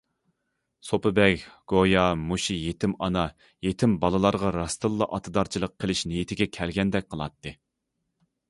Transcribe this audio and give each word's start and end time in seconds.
سوپى 0.87 1.09
بەگ 1.19 1.43
گويا 1.73 2.05
مۇشۇ 2.31 2.57
يېتىم 2.61 2.95
ئانا، 3.07 3.27
يېتىم 3.67 3.95
بالىلارغا 4.05 4.51
راستتىنلا 4.57 5.09
ئاتىدارچىلىق 5.19 5.77
قىلىش 5.85 6.05
نىيىتىگە 6.13 6.49
كەلگەندەك 6.59 7.11
قىلاتتى. 7.15 7.59